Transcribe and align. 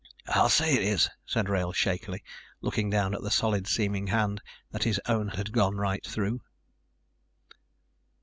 "I'll 0.25 0.49
say 0.49 0.73
it 0.73 0.81
is," 0.81 1.11
said 1.27 1.47
Wrail 1.47 1.71
shakily, 1.73 2.23
looking 2.59 2.89
down 2.89 3.13
at 3.13 3.21
the 3.21 3.29
solid 3.29 3.67
seeming 3.67 4.07
hand 4.07 4.41
that 4.71 4.81
his 4.83 4.99
own 5.05 5.27
had 5.27 5.51
gone 5.51 5.75
right 5.75 6.03
through. 6.03 6.41